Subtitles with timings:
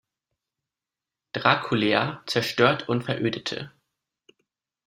[1.31, 3.71] Drăculea zerstört und verödete.